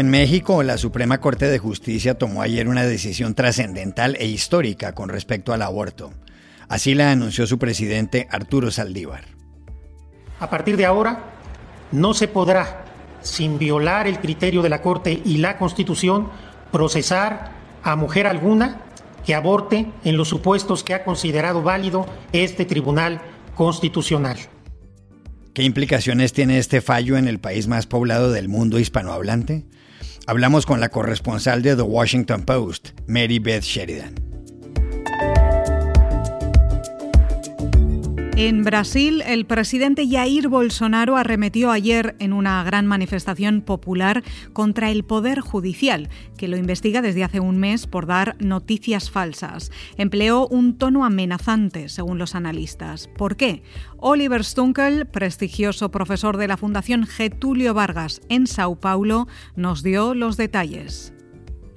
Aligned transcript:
En 0.00 0.08
México, 0.08 0.62
la 0.62 0.78
Suprema 0.78 1.20
Corte 1.20 1.44
de 1.50 1.58
Justicia 1.58 2.14
tomó 2.14 2.40
ayer 2.40 2.68
una 2.68 2.84
decisión 2.84 3.34
trascendental 3.34 4.16
e 4.18 4.28
histórica 4.28 4.94
con 4.94 5.10
respecto 5.10 5.52
al 5.52 5.60
aborto. 5.60 6.10
Así 6.70 6.94
la 6.94 7.10
anunció 7.10 7.46
su 7.46 7.58
presidente 7.58 8.26
Arturo 8.30 8.70
Saldívar. 8.70 9.24
A 10.38 10.48
partir 10.48 10.78
de 10.78 10.86
ahora, 10.86 11.34
no 11.92 12.14
se 12.14 12.28
podrá, 12.28 12.86
sin 13.20 13.58
violar 13.58 14.06
el 14.06 14.20
criterio 14.20 14.62
de 14.62 14.70
la 14.70 14.80
Corte 14.80 15.20
y 15.22 15.36
la 15.36 15.58
Constitución, 15.58 16.30
procesar 16.72 17.50
a 17.82 17.94
mujer 17.94 18.26
alguna 18.26 18.80
que 19.26 19.34
aborte 19.34 19.92
en 20.02 20.16
los 20.16 20.28
supuestos 20.28 20.82
que 20.82 20.94
ha 20.94 21.04
considerado 21.04 21.60
válido 21.60 22.06
este 22.32 22.64
Tribunal 22.64 23.20
Constitucional. 23.54 24.38
¿Qué 25.52 25.62
implicaciones 25.62 26.32
tiene 26.32 26.56
este 26.56 26.80
fallo 26.80 27.18
en 27.18 27.28
el 27.28 27.38
país 27.38 27.68
más 27.68 27.86
poblado 27.86 28.32
del 28.32 28.48
mundo 28.48 28.78
hispanohablante? 28.78 29.66
Hablamos 30.30 30.64
con 30.64 30.78
la 30.78 30.90
corresponsal 30.90 31.60
de 31.60 31.74
The 31.74 31.82
Washington 31.82 32.44
Post, 32.44 32.90
Mary 33.08 33.40
Beth 33.40 33.64
Sheridan. 33.64 34.29
En 38.42 38.64
Brasil, 38.64 39.22
el 39.26 39.44
presidente 39.44 40.08
Jair 40.08 40.48
Bolsonaro 40.48 41.18
arremetió 41.18 41.70
ayer 41.70 42.16
en 42.20 42.32
una 42.32 42.64
gran 42.64 42.86
manifestación 42.86 43.60
popular 43.60 44.24
contra 44.54 44.90
el 44.90 45.04
Poder 45.04 45.40
Judicial, 45.40 46.08
que 46.38 46.48
lo 46.48 46.56
investiga 46.56 47.02
desde 47.02 47.22
hace 47.22 47.38
un 47.38 47.58
mes 47.58 47.86
por 47.86 48.06
dar 48.06 48.36
noticias 48.38 49.10
falsas. 49.10 49.70
Empleó 49.98 50.48
un 50.48 50.78
tono 50.78 51.04
amenazante, 51.04 51.90
según 51.90 52.16
los 52.16 52.34
analistas. 52.34 53.08
¿Por 53.08 53.36
qué? 53.36 53.62
Oliver 53.98 54.42
Stunkel, 54.42 55.06
prestigioso 55.06 55.90
profesor 55.90 56.38
de 56.38 56.48
la 56.48 56.56
Fundación 56.56 57.06
Getulio 57.06 57.74
Vargas 57.74 58.22
en 58.30 58.46
Sao 58.46 58.80
Paulo, 58.80 59.28
nos 59.54 59.82
dio 59.82 60.14
los 60.14 60.38
detalles. 60.38 61.12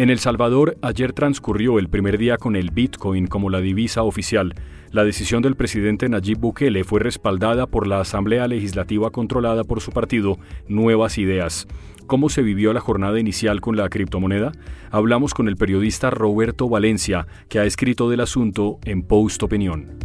En 0.03 0.09
El 0.09 0.19
Salvador, 0.19 0.75
ayer 0.81 1.13
transcurrió 1.13 1.79
el 1.79 1.87
primer 1.87 2.17
día 2.17 2.35
con 2.35 2.57
el 2.57 2.71
Bitcoin 2.71 3.25
como 3.25 3.49
la 3.49 3.61
divisa 3.61 4.03
oficial. 4.03 4.53
La 4.91 5.05
decisión 5.05 5.41
del 5.41 5.55
presidente 5.55 6.09
Nayib 6.09 6.39
Bukele 6.39 6.83
fue 6.83 6.99
respaldada 6.99 7.67
por 7.67 7.87
la 7.87 8.01
Asamblea 8.01 8.45
Legislativa 8.49 9.11
controlada 9.11 9.63
por 9.63 9.79
su 9.79 9.93
partido 9.93 10.37
Nuevas 10.67 11.17
Ideas. 11.17 11.69
¿Cómo 12.05 12.27
se 12.27 12.41
vivió 12.41 12.73
la 12.73 12.81
jornada 12.81 13.17
inicial 13.17 13.61
con 13.61 13.77
la 13.77 13.87
criptomoneda? 13.87 14.51
Hablamos 14.91 15.33
con 15.33 15.47
el 15.47 15.55
periodista 15.55 16.09
Roberto 16.09 16.67
Valencia, 16.67 17.25
que 17.47 17.59
ha 17.59 17.63
escrito 17.63 18.09
del 18.09 18.19
asunto 18.19 18.79
en 18.83 19.03
Post 19.03 19.41
Opinión. 19.43 19.99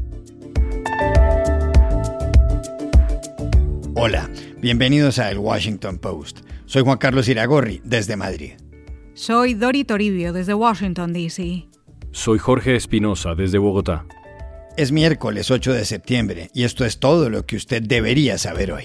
Hola, 3.97 4.31
bienvenidos 4.61 5.19
a 5.19 5.29
El 5.33 5.39
Washington 5.39 5.99
Post. 5.99 6.43
Soy 6.67 6.83
Juan 6.83 6.99
Carlos 6.99 7.29
Iragorri, 7.29 7.81
desde 7.83 8.15
Madrid. 8.15 8.53
Soy 9.19 9.55
Dori 9.55 9.83
Toribio, 9.83 10.33
desde 10.33 10.55
Washington, 10.55 11.13
D.C. 11.13 11.67
Soy 12.13 12.39
Jorge 12.39 12.77
Espinosa, 12.77 13.35
desde 13.35 13.59
Bogotá. 13.59 14.07
Es 14.77 14.93
miércoles 14.93 15.51
8 15.51 15.73
de 15.73 15.85
septiembre 15.85 16.51
y 16.55 16.63
esto 16.63 16.85
es 16.85 17.01
todo 17.01 17.29
lo 17.29 17.45
que 17.45 17.57
usted 17.57 17.83
debería 17.83 18.39
saber 18.39 18.71
hoy. 18.71 18.85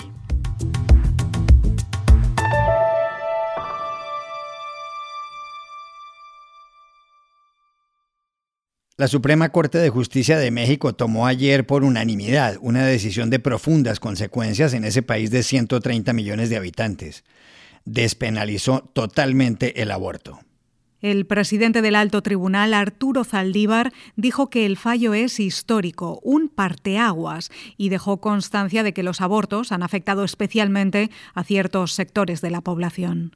La 8.97 9.07
Suprema 9.07 9.49
Corte 9.49 9.77
de 9.77 9.91
Justicia 9.91 10.39
de 10.39 10.49
México 10.49 10.95
tomó 10.95 11.27
ayer 11.27 11.67
por 11.67 11.83
unanimidad 11.83 12.57
una 12.59 12.83
decisión 12.83 13.29
de 13.29 13.37
profundas 13.37 13.99
consecuencias 13.99 14.73
en 14.73 14.83
ese 14.83 15.03
país 15.03 15.29
de 15.29 15.43
130 15.43 16.11
millones 16.11 16.49
de 16.49 16.57
habitantes. 16.57 17.23
Despenalizó 17.85 18.89
totalmente 18.93 19.81
el 19.81 19.91
aborto. 19.91 20.39
El 21.03 21.25
presidente 21.25 21.81
del 21.81 21.95
alto 21.95 22.21
tribunal, 22.21 22.73
Arturo 22.73 23.25
Zaldívar, 23.25 23.91
dijo 24.15 24.49
que 24.49 24.65
el 24.65 24.77
fallo 24.77 25.13
es 25.13 25.37
histórico, 25.41 26.21
un 26.23 26.47
parteaguas, 26.47 27.51
y 27.75 27.89
dejó 27.89 28.21
constancia 28.21 28.83
de 28.83 28.93
que 28.93 29.03
los 29.03 29.19
abortos 29.19 29.73
han 29.73 29.83
afectado 29.83 30.23
especialmente 30.23 31.11
a 31.33 31.43
ciertos 31.43 31.91
sectores 31.91 32.39
de 32.39 32.51
la 32.51 32.61
población. 32.61 33.35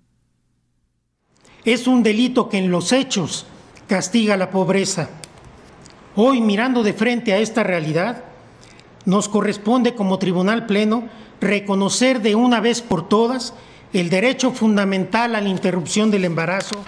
Es 1.66 1.88
un 1.88 2.04
delito 2.04 2.48
que 2.48 2.58
en 2.58 2.72
los 2.72 2.94
hechos 2.94 3.46
castiga 3.88 4.38
la 4.38 4.50
pobreza. 4.50 5.10
Hoy, 6.16 6.40
mirando 6.40 6.84
de 6.84 6.94
frente 6.94 7.34
a 7.34 7.40
esta 7.40 7.64
realidad, 7.64 8.24
nos 9.04 9.28
corresponde 9.28 9.94
como 9.94 10.20
Tribunal 10.20 10.68
Pleno 10.68 11.10
reconocer 11.42 12.22
de 12.22 12.36
una 12.36 12.62
vez 12.62 12.82
por 12.82 13.10
todas 13.10 13.54
el 13.94 14.10
derecho 14.10 14.52
fundamental 14.52 15.36
a 15.36 15.42
la 15.42 15.50
interrupción 15.50 16.12
del 16.12 16.26
embarazo 16.26 16.84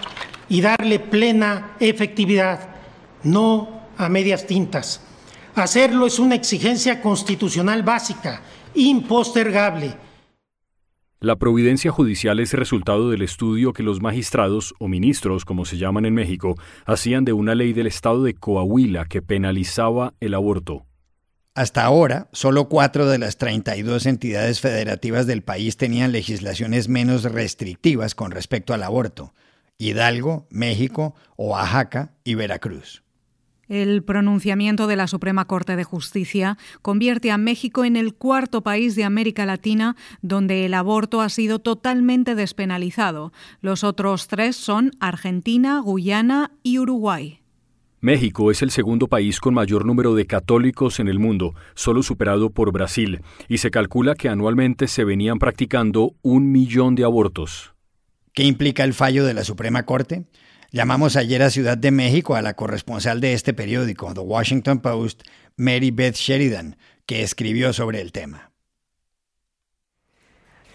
y 0.48 0.60
darle 0.60 0.98
plena 0.98 1.76
efectividad, 1.80 2.70
no 3.22 3.80
a 3.96 4.08
medias 4.08 4.46
tintas. 4.46 5.02
Hacerlo 5.54 6.06
es 6.06 6.18
una 6.18 6.34
exigencia 6.34 7.00
constitucional 7.00 7.82
básica, 7.82 8.42
impostergable. 8.74 9.94
La 11.22 11.36
providencia 11.36 11.90
judicial 11.90 12.40
es 12.40 12.54
resultado 12.54 13.10
del 13.10 13.20
estudio 13.20 13.74
que 13.74 13.82
los 13.82 14.00
magistrados, 14.00 14.74
o 14.78 14.88
ministros, 14.88 15.44
como 15.44 15.66
se 15.66 15.76
llaman 15.76 16.06
en 16.06 16.14
México, 16.14 16.54
hacían 16.86 17.26
de 17.26 17.34
una 17.34 17.54
ley 17.54 17.74
del 17.74 17.88
estado 17.88 18.22
de 18.22 18.32
Coahuila 18.32 19.04
que 19.04 19.20
penalizaba 19.20 20.14
el 20.20 20.32
aborto. 20.32 20.86
Hasta 21.54 21.84
ahora, 21.84 22.28
solo 22.32 22.68
cuatro 22.68 23.08
de 23.08 23.18
las 23.18 23.36
32 23.36 24.06
entidades 24.06 24.60
federativas 24.60 25.26
del 25.26 25.42
país 25.42 25.76
tenían 25.76 26.12
legislaciones 26.12 26.88
menos 26.88 27.24
restrictivas 27.24 28.14
con 28.14 28.30
respecto 28.30 28.72
al 28.72 28.84
aborto. 28.84 29.34
Hidalgo, 29.76 30.46
México, 30.50 31.14
Oaxaca 31.36 32.12
y 32.22 32.34
Veracruz. 32.34 33.02
El 33.70 34.02
pronunciamiento 34.02 34.88
de 34.88 34.96
la 34.96 35.06
Suprema 35.06 35.44
Corte 35.46 35.76
de 35.76 35.84
Justicia 35.84 36.58
convierte 36.82 37.30
a 37.30 37.38
México 37.38 37.84
en 37.84 37.96
el 37.96 38.14
cuarto 38.14 38.62
país 38.62 38.96
de 38.96 39.04
América 39.04 39.46
Latina 39.46 39.96
donde 40.22 40.66
el 40.66 40.74
aborto 40.74 41.20
ha 41.20 41.28
sido 41.28 41.60
totalmente 41.60 42.34
despenalizado. 42.34 43.32
Los 43.60 43.84
otros 43.84 44.26
tres 44.26 44.56
son 44.56 44.90
Argentina, 44.98 45.78
Guyana 45.78 46.50
y 46.64 46.80
Uruguay. 46.80 47.39
México 48.02 48.50
es 48.50 48.62
el 48.62 48.70
segundo 48.70 49.08
país 49.08 49.40
con 49.40 49.52
mayor 49.52 49.84
número 49.84 50.14
de 50.14 50.26
católicos 50.26 51.00
en 51.00 51.08
el 51.08 51.18
mundo, 51.18 51.54
solo 51.74 52.02
superado 52.02 52.48
por 52.48 52.72
Brasil, 52.72 53.20
y 53.46 53.58
se 53.58 53.70
calcula 53.70 54.14
que 54.14 54.30
anualmente 54.30 54.88
se 54.88 55.04
venían 55.04 55.38
practicando 55.38 56.14
un 56.22 56.50
millón 56.50 56.94
de 56.94 57.04
abortos. 57.04 57.74
¿Qué 58.32 58.44
implica 58.44 58.84
el 58.84 58.94
fallo 58.94 59.26
de 59.26 59.34
la 59.34 59.44
Suprema 59.44 59.84
Corte? 59.84 60.24
Llamamos 60.72 61.16
ayer 61.16 61.42
a 61.42 61.50
Ciudad 61.50 61.76
de 61.76 61.90
México 61.90 62.36
a 62.36 62.42
la 62.42 62.54
corresponsal 62.54 63.20
de 63.20 63.34
este 63.34 63.52
periódico, 63.52 64.14
The 64.14 64.20
Washington 64.20 64.80
Post, 64.80 65.24
Mary 65.56 65.90
Beth 65.90 66.14
Sheridan, 66.14 66.76
que 67.04 67.22
escribió 67.22 67.74
sobre 67.74 68.00
el 68.00 68.12
tema. 68.12 68.50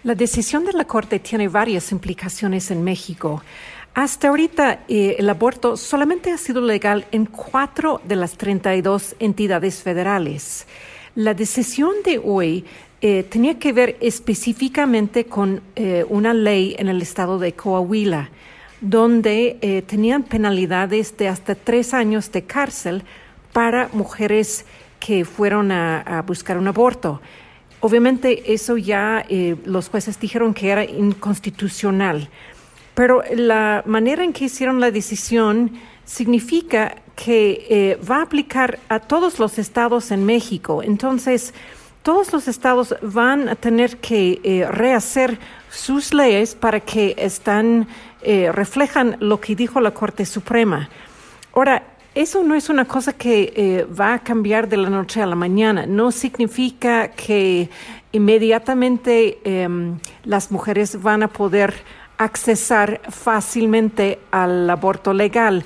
La 0.04 0.14
decisión 0.14 0.66
de 0.66 0.74
la 0.74 0.86
Corte 0.86 1.18
tiene 1.18 1.48
varias 1.48 1.92
implicaciones 1.92 2.70
en 2.70 2.84
México. 2.84 3.42
Hasta 3.96 4.28
ahorita 4.28 4.80
eh, 4.90 5.16
el 5.20 5.30
aborto 5.30 5.78
solamente 5.78 6.30
ha 6.30 6.38
sido 6.38 6.60
legal 6.60 7.08
en 7.14 7.26
cuatro 7.26 8.02
de 8.04 8.18
las 8.18 8.36
32 8.36 9.16
entidades 9.20 9.82
federales. 9.82 10.68
La 11.16 11.34
decisión 11.34 11.94
de 12.04 12.20
hoy 12.22 12.66
eh, 13.00 13.24
tenía 13.24 13.58
que 13.58 13.72
ver 13.72 13.96
específicamente 14.02 15.28
con 15.28 15.62
eh, 15.78 16.06
una 16.10 16.34
ley 16.34 16.76
en 16.78 16.90
el 16.90 17.02
estado 17.02 17.40
de 17.40 17.54
Coahuila, 17.54 18.32
donde 18.82 19.84
tenían 19.88 20.24
penalidades 20.24 21.16
de 21.16 21.30
hasta 21.30 21.56
tres 21.56 21.94
años 21.94 22.30
de 22.34 22.44
cárcel 22.44 23.04
para 23.54 23.88
mujeres 23.94 24.66
que 25.00 25.24
fueron 25.24 25.72
a, 25.72 26.22
buscar 26.28 26.58
un 26.58 26.68
aborto. 26.68 27.22
Obviamente 27.80 28.54
eso 28.54 28.76
ya 28.76 29.26
los 29.64 29.88
jueces 29.88 30.20
dijeron 30.20 30.54
que 30.54 30.70
era 30.70 30.84
inconstitucional, 30.84 32.30
pero 32.96 33.22
la 33.36 33.84
manera 33.86 34.24
en 34.24 34.34
que 34.34 34.46
hicieron 34.46 34.80
la 34.80 34.90
decisión 34.90 35.72
significa 36.06 36.96
que 37.16 37.98
va 38.10 38.18
a 38.18 38.22
aplicar 38.24 38.80
a 38.90 39.00
todos 39.00 39.40
los 39.40 39.58
estados 39.58 40.12
en 40.12 40.26
México. 40.26 40.82
Entonces, 40.84 41.54
todos 42.06 42.32
los 42.34 42.48
estados 42.48 42.96
van 43.02 43.50
a 43.50 43.56
tener 43.56 43.98
que 43.98 44.40
eh, 44.44 44.68
rehacer 44.70 45.40
sus 45.72 46.14
leyes 46.14 46.54
para 46.54 46.80
que 46.80 47.16
están, 47.18 47.88
eh, 48.22 48.52
reflejan 48.52 49.18
lo 49.22 49.42
que 49.42 49.56
dijo 49.56 49.82
la 49.82 49.90
Corte 49.90 50.24
Suprema. 50.24 50.88
Ahora, 51.56 51.82
eso 52.14 52.44
no 52.44 52.54
es 52.54 52.70
una 52.70 52.86
cosa 52.86 53.14
que 53.14 53.52
eh, 53.56 53.88
va 54.00 54.14
a 54.14 54.20
cambiar 54.20 54.70
de 54.70 54.78
la 54.78 54.92
noche 54.92 55.20
a 55.20 55.26
la 55.26 55.34
mañana. 55.36 55.88
No 55.88 56.12
significa 56.12 57.08
que 57.08 57.72
inmediatamente 58.12 59.40
em, 59.44 59.98
las 60.26 60.52
mujeres 60.52 61.02
van 61.02 61.24
a 61.24 61.28
poder 61.28 61.74
accesar 62.18 63.02
fácilmente 63.10 64.20
al 64.32 64.70
aborto 64.70 65.14
legal, 65.14 65.64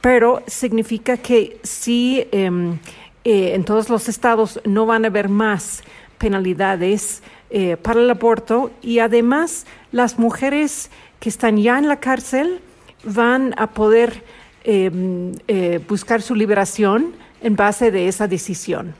pero 0.00 0.42
significa 0.46 1.16
que 1.16 1.60
sí 1.62 2.26
em, 2.32 2.78
eh, 3.24 3.54
en 3.54 3.64
todos 3.64 3.88
los 3.88 4.08
estados 4.08 4.60
no 4.64 4.84
van 4.86 5.04
a 5.04 5.08
haber 5.08 5.28
más 5.28 5.82
penalidades 6.18 7.22
eh, 7.50 7.76
para 7.76 8.00
el 8.00 8.10
aborto 8.10 8.70
y 8.82 8.98
además 8.98 9.66
las 9.92 10.18
mujeres 10.18 10.90
que 11.20 11.28
están 11.28 11.56
ya 11.56 11.78
en 11.78 11.86
la 11.86 12.00
cárcel 12.00 12.60
van 13.04 13.54
a 13.56 13.70
poder 13.70 14.24
em, 14.64 15.32
eh, 15.48 15.80
buscar 15.88 16.22
su 16.22 16.34
liberación 16.34 17.12
en 17.40 17.56
base 17.56 17.90
de 17.90 18.08
esa 18.08 18.26
decisión. 18.26 18.94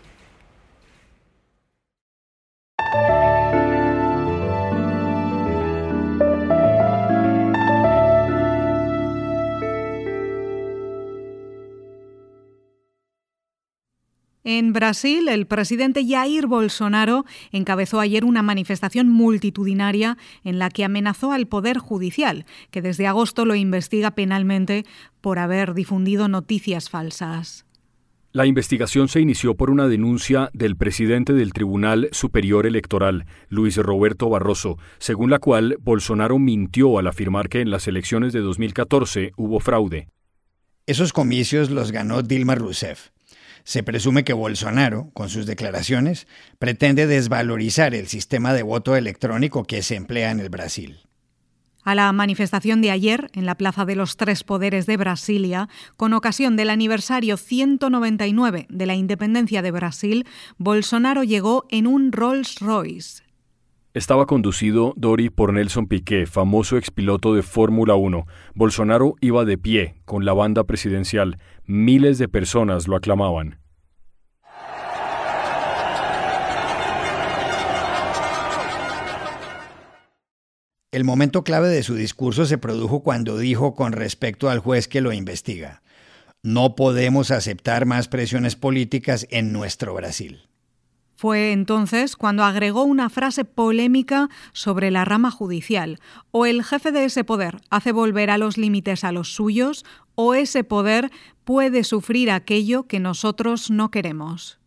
En 14.44 14.73
Brasil, 14.73 15.29
el 15.29 15.47
presidente 15.47 16.05
Jair 16.05 16.49
Bolsonaro 16.49 17.25
encabezó 17.53 18.00
ayer 18.00 18.25
una 18.25 18.43
manifestación 18.43 19.09
multitudinaria 19.09 20.19
en 20.43 20.59
la 20.59 20.69
que 20.69 20.85
amenazó 20.85 21.31
al 21.31 21.47
Poder 21.47 21.79
Judicial, 21.79 22.44
que 22.73 22.83
desde 22.83 23.06
agosto 23.06 23.44
lo 23.44 23.55
investiga 23.55 24.11
penalmente 24.11 24.85
por 25.21 25.39
haber 25.39 25.75
difundido 25.75 26.27
noticias 26.27 26.91
falsas. 26.91 27.67
La 28.33 28.47
investigación 28.47 29.09
se 29.09 29.21
inició 29.21 29.55
por 29.56 29.71
una 29.71 29.87
denuncia 29.87 30.50
del 30.55 30.75
presidente 30.75 31.35
del 31.35 31.53
Tribunal 31.53 32.09
Superior 32.12 32.67
Electoral, 32.67 33.27
Luis 33.49 33.77
Roberto 33.77 34.29
Barroso, 34.29 34.79
según 34.99 35.31
la 35.31 35.39
cual 35.39 35.77
Bolsonaro 35.81 36.39
mintió 36.39 36.99
al 36.99 37.06
afirmar 37.06 37.49
que 37.49 37.61
en 37.61 37.71
las 37.71 37.87
elecciones 37.87 38.33
de 38.33 38.41
2014 38.41 39.33
hubo 39.37 39.61
fraude. 39.61 40.09
Esos 40.87 41.12
comicios 41.12 41.71
los 41.71 41.93
ganó 41.93 42.23
Dilma 42.23 42.56
Rousseff. 42.56 43.12
Se 43.64 43.82
presume 43.82 44.25
que 44.25 44.32
Bolsonaro, 44.32 45.11
con 45.12 45.29
sus 45.29 45.47
declaraciones, 45.47 46.26
pretende 46.59 47.06
desvalorizar 47.06 47.94
el 47.94 48.09
sistema 48.09 48.53
de 48.53 48.62
voto 48.62 48.97
electrónico 48.97 49.64
que 49.64 49.82
se 49.82 49.97
emplea 49.97 50.31
en 50.31 50.41
el 50.41 50.49
Brasil. 50.49 51.00
A 51.85 51.97
la 51.97 52.12
manifestación 52.12 52.81
de 52.81 52.93
ayer 52.93 53.29
en 53.35 53.44
la 53.44 53.56
Plaza 53.56 53.85
de 53.85 53.97
los 53.97 54.17
Tres 54.17 54.44
Poderes 54.44 54.87
de 54.87 54.97
Brasilia, 54.97 55.69
con 55.97 56.12
ocasión 56.12 56.55
del 56.56 56.70
aniversario 56.70 57.37
199 57.37 58.67
de 58.69 58.87
la 58.87 58.94
independencia 58.94 59.62
de 59.62 59.73
Brasil, 59.73 60.26
Bolsonaro 60.58 61.25
llegó 61.25 61.67
en 61.70 61.88
un 61.88 62.12
Rolls 62.12 62.61
Royce. 62.61 63.21
Estaba 63.94 64.25
conducido 64.25 64.94
Dori 64.97 65.29
por 65.29 65.53
Nelson 65.53 65.87
Piquet, 65.87 66.27
famoso 66.27 66.79
expiloto 66.79 67.35
de 67.35 67.43
Fórmula 67.43 67.94
1. 67.94 68.27
Bolsonaro 68.55 69.17
iba 69.21 69.44
de 69.44 69.59
pie, 69.59 70.00
con 70.06 70.25
la 70.25 70.33
banda 70.33 70.65
presidencial. 70.65 71.39
Miles 71.67 72.17
de 72.17 72.27
personas 72.27 72.89
lo 72.89 72.97
aclamaban. 72.97 73.59
El 80.91 81.05
momento 81.05 81.44
clave 81.44 81.69
de 81.69 81.83
su 81.83 81.94
discurso 81.94 82.47
se 82.47 82.56
produjo 82.56 83.03
cuando 83.03 83.37
dijo 83.37 83.75
con 83.75 83.93
respecto 83.93 84.49
al 84.49 84.59
juez 84.59 84.89
que 84.89 85.03
lo 85.03 85.12
investiga, 85.12 85.83
no 86.43 86.77
podemos 86.77 87.31
aceptar 87.31 87.85
más 87.85 88.09
presiones 88.09 88.56
políticas 88.56 89.27
en 89.31 89.53
nuestro 89.53 89.94
Brasil. 89.94 90.49
Fue 91.22 91.52
entonces 91.52 92.16
cuando 92.16 92.42
agregó 92.42 92.82
una 92.82 93.08
frase 93.08 93.44
polémica 93.44 94.28
sobre 94.52 94.90
la 94.90 95.04
rama 95.04 95.30
judicial. 95.30 96.00
O 96.32 96.46
el 96.46 96.64
jefe 96.64 96.90
de 96.90 97.04
ese 97.04 97.22
poder 97.22 97.60
hace 97.70 97.92
volver 97.92 98.28
a 98.28 98.38
los 98.38 98.58
límites 98.58 99.04
a 99.04 99.12
los 99.12 99.32
suyos, 99.32 99.84
o 100.16 100.34
ese 100.34 100.64
poder 100.64 101.12
puede 101.44 101.84
sufrir 101.84 102.32
aquello 102.32 102.88
que 102.88 102.98
nosotros 102.98 103.70
no 103.70 103.92
queremos. 103.92 104.58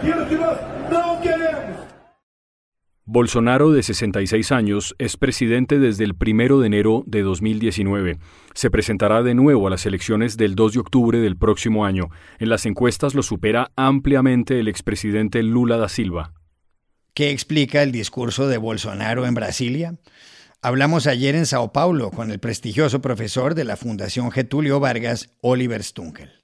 Aquilo 0.00 0.26
que 0.26 0.34
nós 0.34 0.58
não 0.90 1.20
queremos. 1.20 1.76
Bolsonaro, 3.04 3.72
de 3.72 3.82
66 3.82 4.52
años, 4.52 4.94
es 4.98 5.16
presidente 5.16 5.78
desde 5.78 6.04
el 6.04 6.12
1 6.12 6.60
de 6.60 6.66
enero 6.66 7.02
de 7.06 7.22
2019. 7.22 8.18
Se 8.54 8.70
presentará 8.70 9.22
de 9.22 9.34
nuevo 9.34 9.66
a 9.66 9.70
las 9.70 9.84
elecciones 9.84 10.36
del 10.36 10.54
2 10.54 10.74
de 10.74 10.78
octubre 10.78 11.18
del 11.18 11.36
próximo 11.36 11.84
año. 11.84 12.08
En 12.38 12.48
las 12.48 12.66
encuestas 12.66 13.14
lo 13.14 13.22
supera 13.22 13.72
ampliamente 13.76 14.60
el 14.60 14.68
expresidente 14.68 15.42
Lula 15.42 15.76
da 15.76 15.88
Silva. 15.88 16.32
¿Qué 17.12 17.30
explica 17.30 17.82
el 17.82 17.90
discurso 17.90 18.46
de 18.46 18.58
Bolsonaro 18.58 19.26
en 19.26 19.34
Brasilia? 19.34 19.96
Hablamos 20.62 21.08
ayer 21.08 21.34
en 21.34 21.46
Sao 21.46 21.72
Paulo 21.72 22.10
con 22.12 22.30
el 22.30 22.38
prestigioso 22.38 23.00
profesor 23.00 23.54
de 23.54 23.64
la 23.64 23.76
Fundación 23.76 24.30
Getulio 24.30 24.78
Vargas, 24.78 25.30
Oliver 25.40 25.82
Stunkel. 25.82 26.39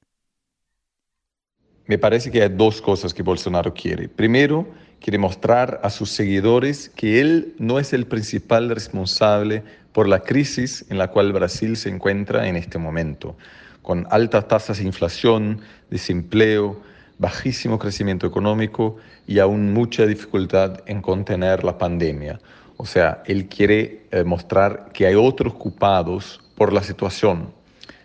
Me 1.87 1.99
parece 1.99 2.33
que 2.33 2.43
hay 2.43 2.49
dos 2.49 2.83
cosas 2.83 3.15
que 3.15 3.23
Bolsonaro 3.23 3.73
quiere. 3.73 4.09
Primero, 4.09 4.67
quiere 5.01 5.19
mostrar 5.19 5.81
a 5.85 5.91
sus 5.91 6.11
seguidores 6.11 6.89
que 6.89 7.21
él 7.21 7.55
no 7.59 7.79
es 7.79 7.93
el 7.93 8.07
principal 8.07 8.69
responsable 8.71 9.63
por 9.93 10.09
la 10.09 10.21
crisis 10.21 10.85
en 10.91 10.99
la 10.99 11.09
cual 11.09 11.33
Brasil 11.33 11.77
se 11.77 11.89
encuentra 11.89 12.49
en 12.49 12.57
este 12.57 12.79
momento, 12.79 13.37
con 13.83 14.07
altas 14.11 14.49
tasas 14.49 14.79
de 14.79 14.85
inflación, 14.85 15.61
desempleo, 15.89 16.83
bajísimo 17.19 17.79
crecimiento 17.79 18.27
económico 18.27 18.97
y 19.27 19.39
aún 19.39 19.73
mucha 19.73 20.07
dificultad 20.07 20.81
en 20.87 21.01
contener 21.01 21.63
la 21.63 21.79
pandemia. 21.79 22.41
O 22.77 22.85
sea, 22.85 23.23
él 23.27 23.47
quiere 23.47 24.07
eh, 24.11 24.25
mostrar 24.25 24.91
que 24.93 25.07
hay 25.07 25.15
otros 25.15 25.55
culpados 25.55 26.41
por 26.57 26.73
la 26.73 26.83
situación. 26.83 27.55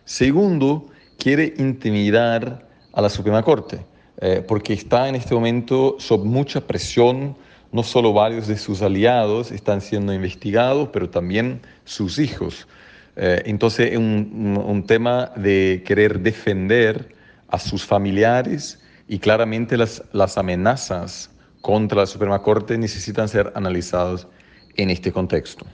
Segundo, 0.05 0.87
quiere 1.17 1.53
intimidar 1.57 2.70
a 2.93 3.01
la 3.01 3.09
Suprema 3.09 3.43
Corte, 3.43 3.85
eh, 4.19 4.43
porque 4.47 4.73
está 4.73 5.07
en 5.07 5.15
este 5.15 5.33
momento 5.33 5.95
sob 5.99 6.25
mucha 6.25 6.61
presión, 6.61 7.35
no 7.71 7.83
solo 7.83 8.13
varios 8.13 8.47
de 8.47 8.57
sus 8.57 8.81
aliados 8.81 9.51
están 9.51 9.81
siendo 9.81 10.13
investigados, 10.13 10.89
pero 10.91 11.09
también 11.09 11.61
sus 11.85 12.19
hijos. 12.19 12.67
Eh, 13.15 13.43
entonces 13.45 13.91
es 13.91 13.97
un, 13.97 14.61
un, 14.65 14.85
tema 14.85 15.31
de 15.35 15.83
querer 15.85 16.19
defender 16.19 17.13
a 17.49 17.59
sus 17.59 17.85
familiares 17.85 18.79
y 19.07 19.19
claramente 19.19 19.77
las, 19.77 20.03
las 20.13 20.37
amenazas 20.37 21.29
contra 21.61 22.01
la 22.01 22.05
Suprema 22.05 22.41
Corte 22.41 22.77
necesitan 22.77 23.27
ser 23.27 23.51
analizadas 23.55 24.27
en 24.75 24.89
este 24.89 25.11
contexto. 25.11 25.65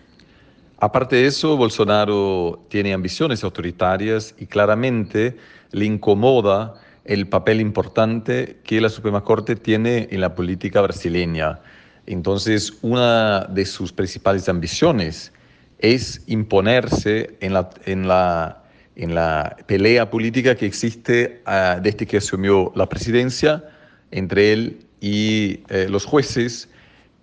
Aparte 0.80 1.16
de 1.16 1.26
eso, 1.26 1.58
Bolsonaro 1.58 2.66
tiene 2.70 2.94
ambiciones 2.94 3.44
autoritarias 3.44 4.36
y 4.38 4.46
claramente 4.46 5.38
le 5.72 5.86
incomoda 5.86 6.76
el 7.08 7.28
papel 7.28 7.62
importante 7.62 8.58
que 8.64 8.82
la 8.82 8.90
Suprema 8.90 9.24
Corte 9.24 9.56
tiene 9.56 10.08
en 10.12 10.22
la 10.22 10.36
política 10.36 10.82
brasileña. 10.82 11.60
Entonces, 12.06 12.74
una 12.82 13.46
de 13.46 13.66
sus 13.66 13.92
principales 13.92 14.48
ambiciones 14.50 15.34
es 15.80 16.22
imponerse 16.28 17.38
en 17.40 17.54
la, 17.54 17.70
en 17.86 18.08
la, 18.08 18.64
en 18.96 19.16
la 19.16 19.58
pelea 19.68 20.10
política 20.10 20.56
que 20.56 20.66
existe 20.66 21.42
desde 21.82 22.06
que 22.06 22.18
asumió 22.18 22.72
la 22.76 22.88
presidencia 22.88 23.64
entre 24.12 24.54
él 24.54 24.86
y 25.00 25.64
eh, 25.70 25.88
los 25.90 26.06
jueces 26.06 26.70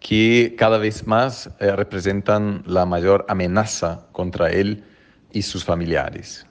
que 0.00 0.54
cada 0.58 0.78
vez 0.78 1.06
más 1.06 1.50
eh, 1.60 1.74
representan 1.74 2.62
la 2.66 2.84
mayor 2.84 3.24
amenaza 3.28 4.06
contra 4.12 4.50
él 4.50 4.84
y 5.32 5.42
sus 5.42 5.64
familiares. 5.64 6.46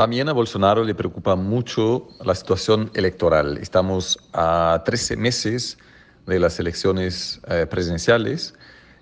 También 0.00 0.30
a 0.30 0.32
Bolsonaro 0.32 0.82
le 0.82 0.94
preocupa 0.94 1.36
mucho 1.36 2.08
la 2.24 2.34
situación 2.34 2.90
electoral. 2.94 3.58
Estamos 3.58 4.18
a 4.32 4.80
13 4.82 5.18
meses 5.18 5.76
de 6.24 6.40
las 6.40 6.58
elecciones 6.58 7.38
eh, 7.46 7.66
presidenciales 7.68 8.54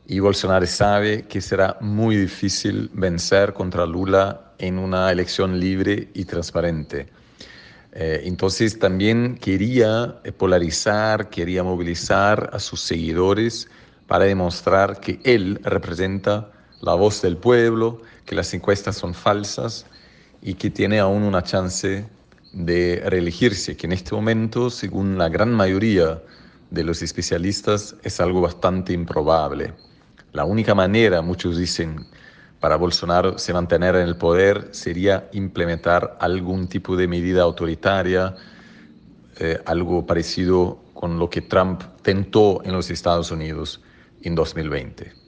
y 0.08 0.18
Bolsonaro 0.18 0.66
sabe 0.66 1.22
que 1.22 1.40
será 1.40 1.76
muy 1.80 2.16
difícil 2.16 2.90
vencer 2.92 3.52
contra 3.52 3.86
Lula 3.86 4.54
en 4.58 4.76
una 4.76 5.12
elección 5.12 5.60
libre 5.60 6.08
y 6.14 6.24
transparente. 6.24 7.06
Eh, 7.92 8.22
entonces 8.24 8.80
también 8.80 9.38
quería 9.38 10.20
polarizar, 10.36 11.30
quería 11.30 11.62
movilizar 11.62 12.50
a 12.52 12.58
sus 12.58 12.80
seguidores 12.80 13.68
para 14.08 14.24
demostrar 14.24 14.98
que 14.98 15.20
él 15.22 15.60
representa 15.62 16.50
la 16.80 16.94
voz 16.94 17.22
del 17.22 17.36
pueblo, 17.36 18.02
que 18.26 18.34
las 18.34 18.52
encuestas 18.52 18.96
son 18.96 19.14
falsas 19.14 19.86
y 20.42 20.54
que 20.54 20.70
tiene 20.70 20.98
aún 20.98 21.22
una 21.22 21.42
chance 21.42 22.06
de 22.52 23.02
reelegirse, 23.06 23.76
que 23.76 23.86
en 23.86 23.92
este 23.92 24.14
momento, 24.14 24.70
según 24.70 25.18
la 25.18 25.28
gran 25.28 25.52
mayoría 25.52 26.22
de 26.70 26.84
los 26.84 27.02
especialistas, 27.02 27.96
es 28.02 28.20
algo 28.20 28.40
bastante 28.40 28.92
improbable. 28.92 29.72
La 30.32 30.44
única 30.44 30.74
manera, 30.74 31.22
muchos 31.22 31.58
dicen, 31.58 32.06
para 32.60 32.76
Bolsonaro 32.76 33.38
se 33.38 33.52
mantener 33.52 33.94
en 33.96 34.08
el 34.08 34.16
poder 34.16 34.68
sería 34.72 35.28
implementar 35.32 36.16
algún 36.20 36.68
tipo 36.68 36.96
de 36.96 37.06
medida 37.06 37.42
autoritaria, 37.42 38.34
eh, 39.38 39.60
algo 39.66 40.04
parecido 40.04 40.80
con 40.94 41.18
lo 41.18 41.30
que 41.30 41.42
Trump 41.42 41.82
tentó 42.02 42.62
en 42.64 42.72
los 42.72 42.90
Estados 42.90 43.30
Unidos 43.30 43.80
en 44.22 44.34
2020. 44.34 45.27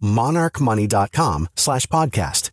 monarchmoney.com 0.00 1.46
slash 1.54 1.86
podcast. 1.86 2.50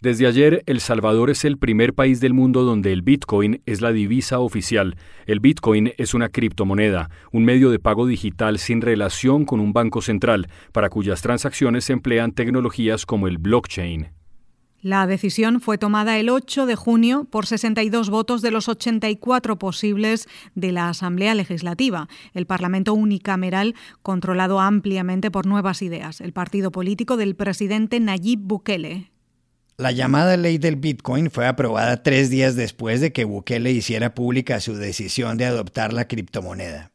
Desde 0.00 0.28
ayer, 0.28 0.62
El 0.66 0.78
Salvador 0.78 1.28
es 1.28 1.44
el 1.44 1.58
primer 1.58 1.92
país 1.92 2.20
del 2.20 2.32
mundo 2.32 2.62
donde 2.62 2.92
el 2.92 3.02
Bitcoin 3.02 3.62
es 3.66 3.80
la 3.80 3.90
divisa 3.90 4.38
oficial. 4.38 4.96
El 5.26 5.40
Bitcoin 5.40 5.92
es 5.98 6.14
una 6.14 6.28
criptomoneda, 6.28 7.10
un 7.32 7.44
medio 7.44 7.70
de 7.70 7.80
pago 7.80 8.06
digital 8.06 8.60
sin 8.60 8.80
relación 8.80 9.44
con 9.44 9.58
un 9.58 9.72
banco 9.72 10.00
central, 10.00 10.46
para 10.70 10.88
cuyas 10.88 11.20
transacciones 11.20 11.86
se 11.86 11.94
emplean 11.94 12.30
tecnologías 12.30 13.06
como 13.06 13.26
el 13.26 13.38
blockchain. 13.38 14.17
La 14.88 15.06
decisión 15.06 15.60
fue 15.60 15.76
tomada 15.76 16.16
el 16.16 16.30
8 16.30 16.64
de 16.64 16.74
junio 16.74 17.26
por 17.30 17.44
62 17.44 18.08
votos 18.08 18.40
de 18.40 18.50
los 18.50 18.70
84 18.70 19.58
posibles 19.58 20.26
de 20.54 20.72
la 20.72 20.88
Asamblea 20.88 21.34
Legislativa, 21.34 22.08
el 22.32 22.46
Parlamento 22.46 22.94
unicameral 22.94 23.74
controlado 24.00 24.60
ampliamente 24.60 25.30
por 25.30 25.44
Nuevas 25.44 25.82
Ideas, 25.82 26.22
el 26.22 26.32
partido 26.32 26.72
político 26.72 27.18
del 27.18 27.36
presidente 27.36 28.00
Nayib 28.00 28.38
Bukele. 28.40 29.10
La 29.76 29.92
llamada 29.92 30.38
ley 30.38 30.56
del 30.56 30.76
Bitcoin 30.76 31.30
fue 31.30 31.46
aprobada 31.46 32.02
tres 32.02 32.30
días 32.30 32.56
después 32.56 33.02
de 33.02 33.12
que 33.12 33.24
Bukele 33.24 33.72
hiciera 33.72 34.14
pública 34.14 34.58
su 34.58 34.74
decisión 34.74 35.36
de 35.36 35.44
adoptar 35.44 35.92
la 35.92 36.08
criptomoneda. 36.08 36.92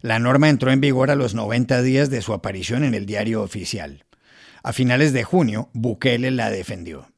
La 0.00 0.18
norma 0.18 0.48
entró 0.48 0.72
en 0.72 0.80
vigor 0.80 1.12
a 1.12 1.14
los 1.14 1.36
90 1.36 1.82
días 1.82 2.10
de 2.10 2.20
su 2.20 2.32
aparición 2.32 2.82
en 2.82 2.94
el 2.94 3.06
diario 3.06 3.44
oficial. 3.44 4.06
A 4.64 4.72
finales 4.72 5.12
de 5.12 5.22
junio, 5.22 5.70
Bukele 5.72 6.32
la 6.32 6.50
defendió. 6.50 7.11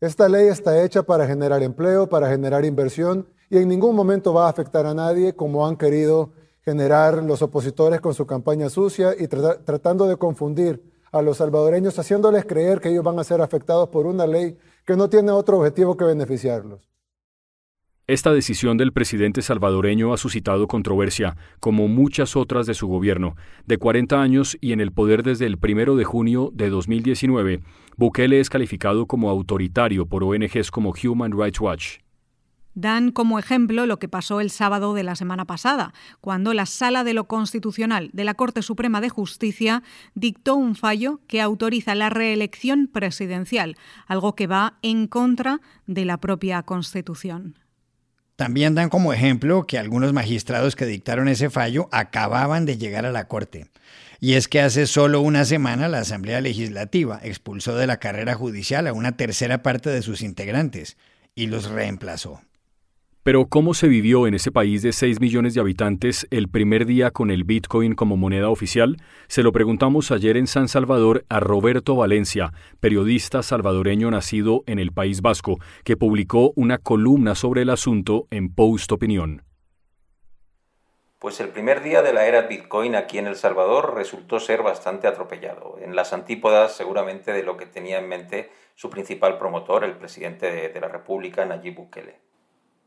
Esta 0.00 0.30
ley 0.30 0.48
está 0.48 0.82
hecha 0.82 1.02
para 1.02 1.26
generar 1.26 1.62
empleo, 1.62 2.08
para 2.08 2.30
generar 2.30 2.64
inversión 2.64 3.28
y 3.50 3.58
en 3.58 3.68
ningún 3.68 3.94
momento 3.94 4.32
va 4.32 4.46
a 4.46 4.48
afectar 4.48 4.86
a 4.86 4.94
nadie 4.94 5.34
como 5.34 5.66
han 5.66 5.76
querido 5.76 6.32
generar 6.64 7.22
los 7.22 7.42
opositores 7.42 8.00
con 8.00 8.14
su 8.14 8.26
campaña 8.26 8.70
sucia 8.70 9.14
y 9.18 9.28
tratando 9.28 10.06
de 10.06 10.16
confundir 10.16 10.82
a 11.12 11.20
los 11.20 11.36
salvadoreños, 11.36 11.98
haciéndoles 11.98 12.46
creer 12.46 12.80
que 12.80 12.88
ellos 12.88 13.04
van 13.04 13.18
a 13.18 13.24
ser 13.24 13.42
afectados 13.42 13.90
por 13.90 14.06
una 14.06 14.26
ley 14.26 14.56
que 14.86 14.96
no 14.96 15.10
tiene 15.10 15.32
otro 15.32 15.58
objetivo 15.58 15.98
que 15.98 16.04
beneficiarlos. 16.04 16.88
Esta 18.10 18.32
decisión 18.32 18.76
del 18.76 18.92
presidente 18.92 19.40
salvadoreño 19.40 20.12
ha 20.12 20.16
suscitado 20.16 20.66
controversia, 20.66 21.36
como 21.60 21.86
muchas 21.86 22.34
otras 22.34 22.66
de 22.66 22.74
su 22.74 22.88
gobierno. 22.88 23.36
De 23.66 23.78
40 23.78 24.20
años 24.20 24.58
y 24.60 24.72
en 24.72 24.80
el 24.80 24.90
poder 24.90 25.22
desde 25.22 25.46
el 25.46 25.60
1 25.62 25.94
de 25.94 26.02
junio 26.02 26.50
de 26.52 26.70
2019, 26.70 27.60
Bukele 27.96 28.40
es 28.40 28.50
calificado 28.50 29.06
como 29.06 29.30
autoritario 29.30 30.06
por 30.06 30.24
ONGs 30.24 30.72
como 30.72 30.92
Human 31.00 31.30
Rights 31.38 31.60
Watch. 31.60 31.98
Dan 32.74 33.12
como 33.12 33.38
ejemplo 33.38 33.86
lo 33.86 34.00
que 34.00 34.08
pasó 34.08 34.40
el 34.40 34.50
sábado 34.50 34.92
de 34.92 35.04
la 35.04 35.14
semana 35.14 35.44
pasada, 35.44 35.94
cuando 36.20 36.52
la 36.52 36.66
Sala 36.66 37.04
de 37.04 37.14
lo 37.14 37.28
Constitucional 37.28 38.10
de 38.12 38.24
la 38.24 38.34
Corte 38.34 38.62
Suprema 38.62 39.00
de 39.00 39.10
Justicia 39.10 39.84
dictó 40.16 40.56
un 40.56 40.74
fallo 40.74 41.20
que 41.28 41.40
autoriza 41.40 41.94
la 41.94 42.10
reelección 42.10 42.88
presidencial, 42.88 43.76
algo 44.08 44.34
que 44.34 44.48
va 44.48 44.78
en 44.82 45.06
contra 45.06 45.60
de 45.86 46.04
la 46.04 46.18
propia 46.18 46.64
Constitución. 46.64 47.54
También 48.40 48.74
dan 48.74 48.88
como 48.88 49.12
ejemplo 49.12 49.66
que 49.66 49.76
algunos 49.78 50.14
magistrados 50.14 50.74
que 50.74 50.86
dictaron 50.86 51.28
ese 51.28 51.50
fallo 51.50 51.90
acababan 51.92 52.64
de 52.64 52.78
llegar 52.78 53.04
a 53.04 53.12
la 53.12 53.28
Corte. 53.28 53.66
Y 54.18 54.32
es 54.32 54.48
que 54.48 54.62
hace 54.62 54.86
solo 54.86 55.20
una 55.20 55.44
semana 55.44 55.88
la 55.88 55.98
Asamblea 55.98 56.40
Legislativa 56.40 57.20
expulsó 57.22 57.76
de 57.76 57.86
la 57.86 57.98
carrera 57.98 58.32
judicial 58.32 58.86
a 58.86 58.94
una 58.94 59.12
tercera 59.12 59.62
parte 59.62 59.90
de 59.90 60.00
sus 60.00 60.22
integrantes 60.22 60.96
y 61.34 61.48
los 61.48 61.68
reemplazó. 61.68 62.40
Pero 63.22 63.44
¿cómo 63.48 63.74
se 63.74 63.86
vivió 63.86 64.26
en 64.26 64.32
ese 64.32 64.50
país 64.50 64.80
de 64.80 64.92
6 64.92 65.20
millones 65.20 65.52
de 65.52 65.60
habitantes 65.60 66.26
el 66.30 66.48
primer 66.48 66.86
día 66.86 67.10
con 67.10 67.30
el 67.30 67.44
Bitcoin 67.44 67.94
como 67.94 68.16
moneda 68.16 68.48
oficial? 68.48 68.96
Se 69.28 69.42
lo 69.42 69.52
preguntamos 69.52 70.10
ayer 70.10 70.38
en 70.38 70.46
San 70.46 70.68
Salvador 70.68 71.26
a 71.28 71.38
Roberto 71.38 71.94
Valencia, 71.96 72.54
periodista 72.80 73.42
salvadoreño 73.42 74.10
nacido 74.10 74.62
en 74.66 74.78
el 74.78 74.92
País 74.92 75.20
Vasco, 75.20 75.58
que 75.84 75.98
publicó 75.98 76.52
una 76.56 76.78
columna 76.78 77.34
sobre 77.34 77.60
el 77.60 77.68
asunto 77.68 78.26
en 78.30 78.54
Post 78.54 78.90
Opinión. 78.92 79.42
Pues 81.18 81.40
el 81.40 81.50
primer 81.50 81.82
día 81.82 82.00
de 82.00 82.14
la 82.14 82.24
era 82.24 82.46
Bitcoin 82.46 82.94
aquí 82.94 83.18
en 83.18 83.26
El 83.26 83.36
Salvador 83.36 83.94
resultó 83.94 84.40
ser 84.40 84.62
bastante 84.62 85.06
atropellado, 85.06 85.76
en 85.78 85.94
las 85.94 86.14
antípodas 86.14 86.74
seguramente 86.74 87.34
de 87.34 87.42
lo 87.42 87.58
que 87.58 87.66
tenía 87.66 87.98
en 87.98 88.08
mente 88.08 88.50
su 88.76 88.88
principal 88.88 89.36
promotor, 89.36 89.84
el 89.84 89.98
presidente 89.98 90.70
de, 90.70 90.80
la 90.80 90.88
República, 90.88 91.44
Nayib 91.44 91.74
Bukele. 91.74 92.29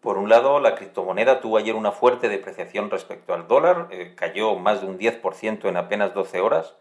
Por 0.03 0.17
un 0.17 0.27
lado, 0.27 0.59
la 0.59 0.75
criptomoneda 0.75 1.39
tuvo 1.39 1.55
ayer 1.55 1.75
una 1.75 1.93
fuerte 1.93 2.27
depreciación 2.27 2.91
respecto 2.91 3.33
al 3.33 3.47
dólar, 3.47 3.87
eh, 3.89 4.11
cayó 4.17 4.53
más 4.55 4.81
de 4.81 4.87
un 4.87 4.97
10% 4.97 5.69
en 5.69 5.77
apenas 5.77 6.13
12 6.13 6.41
horas. 6.41 6.75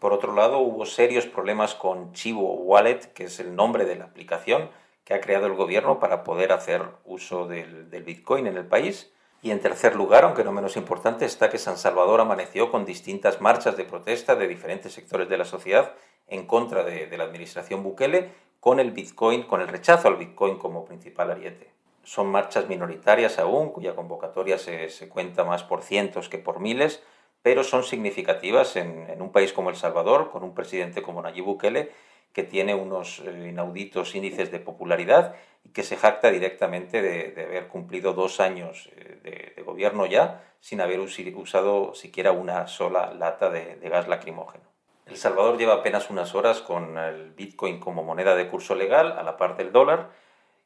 Por 0.00 0.12
otro 0.12 0.34
lado, 0.34 0.58
hubo 0.58 0.84
serios 0.84 1.26
problemas 1.26 1.76
con 1.76 2.12
Chivo 2.12 2.54
Wallet, 2.54 3.12
que 3.14 3.26
es 3.26 3.38
el 3.38 3.54
nombre 3.54 3.84
de 3.84 3.94
la 3.94 4.06
aplicación 4.06 4.68
que 5.04 5.14
ha 5.14 5.20
creado 5.20 5.46
el 5.46 5.52
gobierno 5.52 6.00
para 6.00 6.24
poder 6.24 6.50
hacer 6.50 6.82
uso 7.04 7.46
del, 7.46 7.84
Bitcoin 8.04 8.48
en 8.48 8.56
el 8.56 8.66
país. 8.66 9.12
Y 9.42 9.52
en 9.52 9.60
tercer 9.60 9.94
lugar, 9.94 10.24
aunque 10.24 10.42
no 10.42 10.50
menos 10.50 10.76
importante, 10.76 11.24
está 11.24 11.48
que 11.48 11.58
San 11.58 11.76
Salvador 11.76 12.20
amaneció 12.20 12.72
con 12.72 12.84
distintas 12.84 13.40
marchas 13.40 13.76
de 13.76 13.84
protesta 13.84 14.34
de 14.34 14.48
diferentes 14.48 14.92
sectores 14.92 15.28
de 15.28 15.38
la 15.38 15.44
sociedad 15.44 15.92
en 16.26 16.48
contra 16.48 16.82
de, 16.82 17.16
la 17.16 17.22
administración 17.22 17.84
Bukele 17.84 18.32
con 18.58 18.80
el 18.80 18.90
Bitcoin, 18.90 19.44
con 19.44 19.60
el 19.60 19.68
rechazo 19.68 20.08
al 20.08 20.16
Bitcoin 20.16 20.58
como 20.58 20.84
principal 20.84 21.30
ariete 21.30 21.76
son 22.06 22.28
marchas 22.28 22.68
minoritarias 22.68 23.40
aún, 23.40 23.70
cuya 23.70 23.96
convocatoria 23.96 24.58
se, 24.58 25.08
cuenta 25.08 25.42
más 25.42 25.64
por 25.64 25.82
cientos 25.82 26.28
que 26.28 26.38
por 26.38 26.60
miles, 26.60 27.02
pero 27.42 27.64
son 27.64 27.82
significativas 27.82 28.76
en, 28.76 29.20
un 29.20 29.32
país 29.32 29.52
como 29.52 29.70
El 29.70 29.76
Salvador, 29.76 30.30
con 30.30 30.44
un 30.44 30.54
presidente 30.54 31.02
como 31.02 31.20
Nayib 31.20 31.44
Bukele, 31.44 31.90
que 32.32 32.44
tiene 32.44 32.76
unos 32.76 33.22
eh, 33.26 33.48
inauditos 33.48 34.14
índices 34.14 34.52
de 34.52 34.60
popularidad 34.60 35.34
y 35.64 35.70
que 35.70 35.82
se 35.82 35.96
jacta 35.96 36.30
directamente 36.30 37.02
de, 37.02 37.42
haber 37.42 37.66
cumplido 37.66 38.12
dos 38.12 38.38
años 38.38 38.88
eh, 38.96 39.54
de, 39.56 39.62
gobierno 39.64 40.06
ya 40.06 40.44
sin 40.60 40.80
haber 40.80 41.00
usado 41.00 41.92
siquiera 41.94 42.30
una 42.30 42.68
sola 42.68 43.12
lata 43.14 43.50
de, 43.50 43.74
de 43.76 43.88
gas 43.88 44.06
lacrimógeno. 44.06 44.64
El 45.06 45.16
Salvador 45.16 45.58
lleva 45.58 45.74
apenas 45.74 46.08
unas 46.08 46.36
horas 46.36 46.60
con 46.60 46.98
el 46.98 47.32
Bitcoin 47.32 47.80
como 47.80 48.04
moneda 48.04 48.36
de 48.36 48.48
curso 48.48 48.76
legal 48.76 49.10
a 49.18 49.24
la 49.24 49.36
par 49.36 49.56
del 49.56 49.72
dólar 49.72 50.10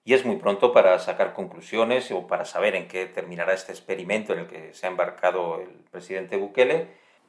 y 0.04 0.14
es 0.14 0.24
muy 0.24 0.36
pronto 0.36 0.72
para 0.72 0.98
sacar 0.98 1.34
conclusiones 1.34 2.10
o 2.10 2.26
para 2.26 2.44
saber 2.44 2.74
en 2.74 2.88
qué 2.88 3.06
terminará 3.06 3.52
este 3.52 3.72
experimento 3.72 4.32
en 4.32 4.40
el 4.40 4.46
que 4.46 4.72
se 4.72 4.86
ha 4.86 4.90
embarcado 4.90 5.60
el 5.60 5.84
presidente 5.90 6.36
Bukele, 6.36 6.88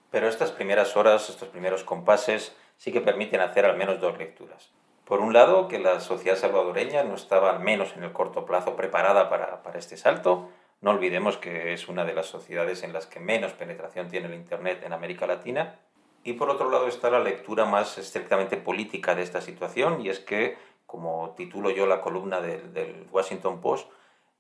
pero 0.09 0.27
estas 0.27 0.51
primeras 0.51 0.95
horas, 0.97 1.29
estos 1.29 1.49
primeros 1.49 1.83
compases, 1.83 2.55
sí 2.77 2.91
que 2.91 3.01
permiten 3.01 3.41
hacer 3.41 3.65
al 3.65 3.77
menos 3.77 3.99
dos 3.99 4.17
lecturas. 4.17 4.71
Por 5.05 5.19
un 5.19 5.33
lado, 5.33 5.67
que 5.67 5.79
la 5.79 5.99
sociedad 5.99 6.37
salvadoreña 6.37 7.03
no 7.03 7.15
estaba, 7.15 7.49
al 7.49 7.59
menos 7.59 7.95
en 7.97 8.03
el 8.03 8.13
corto 8.13 8.45
plazo, 8.45 8.75
preparada 8.75 9.29
para, 9.29 9.61
para 9.61 9.79
este 9.79 9.97
salto. 9.97 10.49
No 10.79 10.91
olvidemos 10.91 11.37
que 11.37 11.73
es 11.73 11.89
una 11.89 12.05
de 12.05 12.13
las 12.13 12.27
sociedades 12.27 12.83
en 12.83 12.93
las 12.93 13.07
que 13.07 13.19
menos 13.19 13.53
penetración 13.53 14.07
tiene 14.07 14.27
el 14.27 14.33
Internet 14.33 14.83
en 14.85 14.93
América 14.93 15.27
Latina. 15.27 15.79
Y 16.23 16.33
por 16.33 16.49
otro 16.49 16.69
lado 16.69 16.87
está 16.87 17.09
la 17.09 17.19
lectura 17.19 17.65
más 17.65 17.97
estrictamente 17.97 18.57
política 18.57 19.15
de 19.15 19.23
esta 19.23 19.41
situación, 19.41 20.01
y 20.05 20.09
es 20.09 20.19
que, 20.19 20.57
como 20.91 21.33
titulo 21.37 21.69
yo 21.69 21.87
la 21.87 22.01
columna 22.01 22.41
del, 22.41 22.73
del 22.73 23.07
Washington 23.13 23.61
Post, 23.61 23.89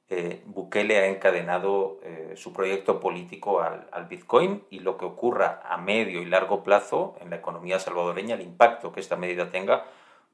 eh, 0.09 0.41
Bukele 0.43 0.97
ha 0.97 1.07
encadenado 1.07 2.01
eh, 2.03 2.33
su 2.35 2.51
proyecto 2.51 2.99
político 2.99 3.61
al, 3.61 4.05
Bitcoin 4.09 4.61
y 4.69 4.79
lo 4.79 4.97
que 4.97 5.05
ocurra 5.05 5.61
a 5.63 5.77
medio 5.77 6.21
y 6.21 6.25
largo 6.25 6.61
plazo 6.61 7.15
en 7.21 7.29
la 7.29 7.37
economía 7.37 7.79
salvadoreña, 7.79 8.35
el 8.35 8.41
impacto 8.41 8.91
que 8.91 8.99
esta 8.99 9.15
medida 9.15 9.49
tenga, 9.49 9.85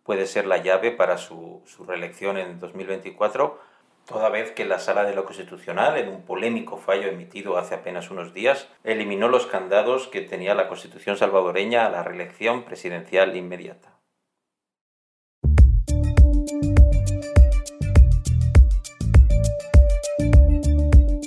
puede 0.01 0.25
ser 0.25 0.47
la 0.47 0.57
llave 0.57 0.89
para 0.89 1.19
su, 1.19 1.61
su 1.67 1.83
reelección 1.83 2.39
en 2.39 2.59
2024, 2.59 3.59
toda 4.07 4.29
vez 4.29 4.51
que 4.51 4.65
la 4.65 4.79
Sala 4.79 5.03
de 5.03 5.13
lo 5.13 5.25
Constitucional, 5.25 5.97
en 5.97 6.09
un 6.09 6.23
polémico 6.23 6.77
fallo 6.77 7.07
emitido 7.07 7.59
hace 7.59 7.75
apenas 7.75 8.09
unos 8.09 8.33
días, 8.33 8.67
eliminó 8.83 9.27
los 9.27 9.45
candados 9.45 10.07
que 10.07 10.21
tenía 10.21 10.55
la 10.55 10.67
Constitución 10.67 11.15
salvadoreña 11.15 11.85
a 11.85 11.91
la 11.91 12.01
reelección 12.01 12.63
presidencial 12.63 13.35
inmediata. 13.35 13.96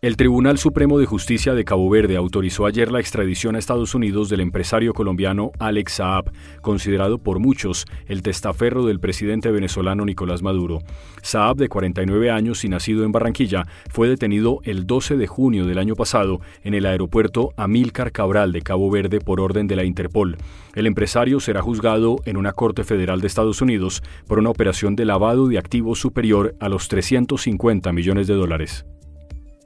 El 0.00 0.16
Tribunal 0.16 0.58
Supremo 0.58 1.00
de 1.00 1.06
Justicia 1.06 1.54
de 1.54 1.64
Cabo 1.64 1.90
Verde 1.90 2.16
autorizó 2.16 2.66
ayer 2.66 2.92
la 2.92 3.00
extradición 3.00 3.56
a 3.56 3.58
Estados 3.58 3.96
Unidos 3.96 4.28
del 4.28 4.38
empresario 4.38 4.94
colombiano 4.94 5.50
Alex 5.58 5.94
Saab, 5.94 6.30
considerado 6.60 7.18
por 7.18 7.40
muchos 7.40 7.84
el 8.06 8.22
testaferro 8.22 8.86
del 8.86 9.00
presidente 9.00 9.50
venezolano 9.50 10.04
Nicolás 10.04 10.40
Maduro. 10.40 10.78
Saab, 11.20 11.56
de 11.56 11.68
49 11.68 12.30
años 12.30 12.62
y 12.62 12.68
nacido 12.68 13.02
en 13.02 13.10
Barranquilla, 13.10 13.64
fue 13.90 14.08
detenido 14.08 14.60
el 14.62 14.86
12 14.86 15.16
de 15.16 15.26
junio 15.26 15.66
del 15.66 15.78
año 15.78 15.96
pasado 15.96 16.40
en 16.62 16.74
el 16.74 16.86
aeropuerto 16.86 17.52
Amílcar 17.56 18.12
Cabral 18.12 18.52
de 18.52 18.62
Cabo 18.62 18.92
Verde 18.92 19.18
por 19.18 19.40
orden 19.40 19.66
de 19.66 19.74
la 19.74 19.82
Interpol. 19.82 20.36
El 20.76 20.86
empresario 20.86 21.40
será 21.40 21.60
juzgado 21.60 22.18
en 22.24 22.36
una 22.36 22.52
corte 22.52 22.84
federal 22.84 23.20
de 23.20 23.26
Estados 23.26 23.60
Unidos 23.62 24.04
por 24.28 24.38
una 24.38 24.50
operación 24.50 24.94
de 24.94 25.06
lavado 25.06 25.48
de 25.48 25.58
activos 25.58 25.98
superior 25.98 26.54
a 26.60 26.68
los 26.68 26.86
350 26.86 27.92
millones 27.92 28.28
de 28.28 28.34
dólares. 28.34 28.86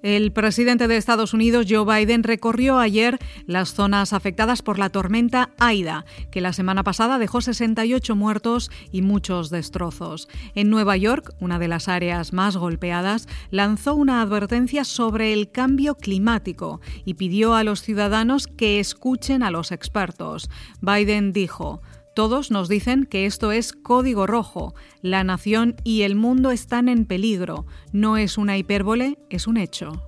El 0.02 0.32
presidente 0.32 0.88
de 0.88 0.96
Estados 0.96 1.32
Unidos, 1.32 1.66
Joe 1.68 1.84
Biden, 1.84 2.24
recorrió 2.24 2.80
ayer 2.80 3.20
las 3.46 3.72
zonas 3.72 4.12
afectadas 4.12 4.60
por 4.60 4.76
la 4.76 4.90
tormenta 4.90 5.50
Aida, 5.60 6.04
que 6.32 6.40
la 6.40 6.52
semana 6.52 6.82
pasada 6.82 7.20
dejó 7.20 7.40
68 7.40 8.16
muertos 8.16 8.72
y 8.90 9.02
muchos 9.02 9.50
destrozos. 9.50 10.28
En 10.56 10.70
Nueva 10.70 10.96
York, 10.96 11.32
una 11.38 11.60
de 11.60 11.68
las 11.68 11.86
áreas 11.86 12.32
más 12.32 12.56
golpeadas, 12.56 13.28
lanzó 13.50 13.94
una 13.94 14.22
advertencia 14.22 14.82
sobre 14.82 15.32
el 15.32 15.52
cambio 15.52 15.94
climático 15.94 16.80
y 17.04 17.14
pidió 17.14 17.54
a 17.54 17.62
los 17.62 17.82
ciudadanos 17.82 18.48
que 18.48 18.80
escuchen 18.80 19.44
a 19.44 19.52
los 19.52 19.70
expertos. 19.70 20.50
Biden 20.80 21.32
dijo, 21.32 21.80
todos 22.14 22.50
nos 22.50 22.68
dicen 22.68 23.06
que 23.06 23.26
esto 23.26 23.52
es 23.52 23.72
código 23.72 24.26
rojo. 24.26 24.74
La 25.00 25.24
nación 25.24 25.76
y 25.84 26.02
el 26.02 26.14
mundo 26.14 26.50
están 26.50 26.88
en 26.88 27.06
peligro. 27.06 27.66
No 27.92 28.16
es 28.16 28.36
una 28.38 28.56
hipérbole, 28.58 29.18
es 29.30 29.46
un 29.46 29.56
hecho. 29.56 30.02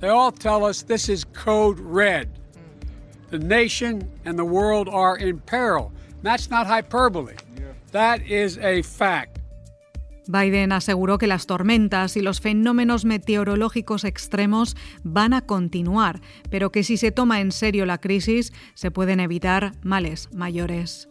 They 0.00 0.10
all 0.10 0.32
tell 0.32 0.62
us 0.62 0.84
this 0.84 1.08
is 1.08 1.24
code 1.24 1.80
red. 1.80 2.28
The 3.30 3.38
nation 3.38 4.08
and 4.24 4.36
the 4.36 4.44
world 4.44 4.88
are 4.88 5.16
in 5.16 5.40
peril. 5.40 5.90
That's 6.22 6.50
not 6.50 6.66
hyperbole. 6.66 7.34
That 7.92 8.20
is 8.28 8.58
a 8.58 8.82
fact. 8.82 9.38
Biden 10.26 10.72
aseguró 10.72 11.18
que 11.18 11.26
las 11.26 11.46
tormentas 11.46 12.16
y 12.16 12.22
los 12.22 12.40
fenómenos 12.40 13.04
meteorológicos 13.04 14.04
extremos 14.04 14.76
van 15.02 15.32
a 15.32 15.42
continuar, 15.42 16.20
pero 16.50 16.70
que 16.70 16.84
si 16.84 16.96
se 16.96 17.12
toma 17.12 17.40
en 17.40 17.52
serio 17.52 17.86
la 17.86 17.98
crisis 17.98 18.52
se 18.74 18.90
pueden 18.90 19.20
evitar 19.20 19.72
males 19.82 20.28
mayores. 20.32 21.08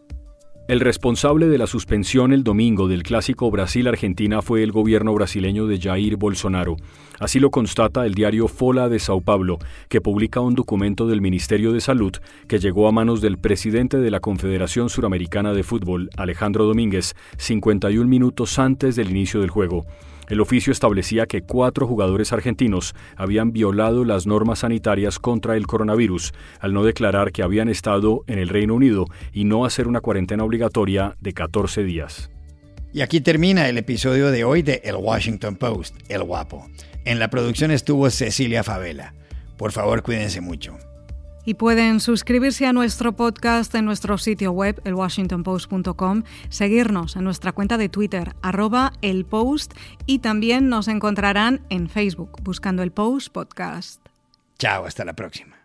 El 0.66 0.80
responsable 0.80 1.48
de 1.48 1.58
la 1.58 1.66
suspensión 1.66 2.32
el 2.32 2.42
domingo 2.42 2.88
del 2.88 3.02
clásico 3.02 3.50
Brasil-Argentina 3.50 4.40
fue 4.40 4.62
el 4.62 4.72
gobierno 4.72 5.12
brasileño 5.12 5.66
de 5.66 5.78
Jair 5.78 6.16
Bolsonaro. 6.16 6.76
Así 7.20 7.38
lo 7.38 7.50
constata 7.50 8.06
el 8.06 8.14
diario 8.14 8.48
Fola 8.48 8.88
de 8.88 8.98
Sao 8.98 9.20
Paulo, 9.20 9.58
que 9.90 10.00
publica 10.00 10.40
un 10.40 10.54
documento 10.54 11.06
del 11.06 11.20
Ministerio 11.20 11.72
de 11.72 11.82
Salud 11.82 12.12
que 12.48 12.60
llegó 12.60 12.88
a 12.88 12.92
manos 12.92 13.20
del 13.20 13.36
presidente 13.36 13.98
de 13.98 14.10
la 14.10 14.20
Confederación 14.20 14.88
Suramericana 14.88 15.52
de 15.52 15.64
Fútbol, 15.64 16.08
Alejandro 16.16 16.64
Domínguez, 16.64 17.14
51 17.36 18.08
minutos 18.08 18.58
antes 18.58 18.96
del 18.96 19.10
inicio 19.10 19.42
del 19.42 19.50
juego. 19.50 19.84
El 20.28 20.40
oficio 20.40 20.72
establecía 20.72 21.26
que 21.26 21.42
cuatro 21.42 21.86
jugadores 21.86 22.32
argentinos 22.32 22.94
habían 23.16 23.52
violado 23.52 24.04
las 24.04 24.26
normas 24.26 24.60
sanitarias 24.60 25.18
contra 25.18 25.56
el 25.56 25.66
coronavirus 25.66 26.32
al 26.60 26.72
no 26.72 26.84
declarar 26.84 27.32
que 27.32 27.42
habían 27.42 27.68
estado 27.68 28.24
en 28.26 28.38
el 28.38 28.48
Reino 28.48 28.74
Unido 28.74 29.06
y 29.32 29.44
no 29.44 29.64
hacer 29.64 29.88
una 29.88 30.00
cuarentena 30.00 30.44
obligatoria 30.44 31.16
de 31.20 31.32
14 31.32 31.84
días. 31.84 32.30
Y 32.92 33.00
aquí 33.00 33.20
termina 33.20 33.68
el 33.68 33.76
episodio 33.76 34.30
de 34.30 34.44
hoy 34.44 34.62
de 34.62 34.80
El 34.84 34.96
Washington 34.96 35.56
Post, 35.56 35.96
El 36.08 36.22
Guapo. 36.22 36.66
En 37.04 37.18
la 37.18 37.28
producción 37.28 37.70
estuvo 37.70 38.08
Cecilia 38.08 38.62
Favela. 38.62 39.14
Por 39.56 39.72
favor, 39.72 40.02
cuídense 40.02 40.40
mucho. 40.40 40.78
Y 41.44 41.54
pueden 41.54 42.00
suscribirse 42.00 42.66
a 42.66 42.72
nuestro 42.72 43.12
podcast 43.12 43.74
en 43.74 43.84
nuestro 43.84 44.18
sitio 44.18 44.52
web, 44.52 44.80
elwashingtonpost.com, 44.84 46.22
seguirnos 46.48 47.16
en 47.16 47.24
nuestra 47.24 47.52
cuenta 47.52 47.76
de 47.78 47.88
Twitter, 47.88 48.34
arroba 48.42 48.92
el 49.02 49.24
post, 49.24 49.74
y 50.06 50.20
también 50.20 50.68
nos 50.68 50.88
encontrarán 50.88 51.60
en 51.68 51.88
Facebook 51.88 52.42
buscando 52.42 52.82
el 52.82 52.92
Post 52.92 53.32
Podcast. 53.32 54.00
Chao, 54.58 54.86
hasta 54.86 55.04
la 55.04 55.14
próxima. 55.14 55.63